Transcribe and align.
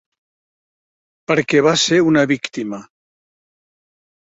Perquè 1.33 1.63
va 1.69 1.75
ser 1.85 2.03
una 2.13 2.27
víctima. 2.35 2.85